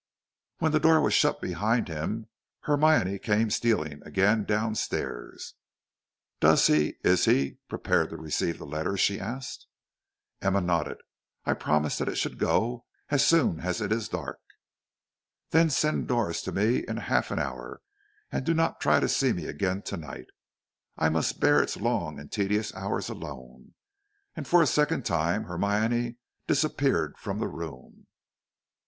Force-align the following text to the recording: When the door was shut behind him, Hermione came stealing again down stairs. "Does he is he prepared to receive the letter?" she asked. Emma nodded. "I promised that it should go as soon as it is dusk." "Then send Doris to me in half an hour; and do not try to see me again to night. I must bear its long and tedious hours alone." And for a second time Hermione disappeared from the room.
When 0.57 0.71
the 0.71 0.79
door 0.79 0.99
was 0.99 1.13
shut 1.13 1.39
behind 1.41 1.87
him, 1.87 2.25
Hermione 2.61 3.19
came 3.19 3.51
stealing 3.51 4.01
again 4.03 4.45
down 4.45 4.73
stairs. 4.73 5.53
"Does 6.39 6.65
he 6.65 6.95
is 7.03 7.25
he 7.25 7.59
prepared 7.69 8.09
to 8.09 8.17
receive 8.17 8.57
the 8.57 8.65
letter?" 8.65 8.97
she 8.97 9.19
asked. 9.19 9.67
Emma 10.41 10.59
nodded. 10.59 10.97
"I 11.45 11.53
promised 11.53 11.99
that 11.99 12.07
it 12.07 12.15
should 12.17 12.39
go 12.39 12.87
as 13.09 13.23
soon 13.23 13.59
as 13.59 13.79
it 13.79 13.91
is 13.91 14.09
dusk." 14.09 14.39
"Then 15.51 15.69
send 15.69 16.07
Doris 16.07 16.41
to 16.45 16.51
me 16.51 16.77
in 16.79 16.97
half 16.97 17.29
an 17.29 17.37
hour; 17.37 17.83
and 18.31 18.43
do 18.43 18.55
not 18.55 18.81
try 18.81 18.99
to 18.99 19.07
see 19.07 19.33
me 19.33 19.45
again 19.45 19.83
to 19.83 19.97
night. 19.97 20.29
I 20.97 21.09
must 21.09 21.39
bear 21.39 21.61
its 21.61 21.77
long 21.77 22.17
and 22.19 22.31
tedious 22.31 22.73
hours 22.73 23.07
alone." 23.09 23.75
And 24.35 24.47
for 24.47 24.63
a 24.63 24.65
second 24.65 25.05
time 25.05 25.43
Hermione 25.43 26.15
disappeared 26.47 27.19
from 27.19 27.37
the 27.37 27.47
room. 27.47 28.07